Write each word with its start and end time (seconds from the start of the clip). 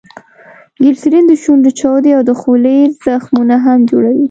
ګلیسرین 0.83 1.25
دشونډو 1.27 1.69
چاودي 1.79 2.11
او 2.17 2.21
دخولې 2.31 2.77
زخمونه 3.05 3.55
هم 3.65 3.79
جوړوي. 3.89 4.19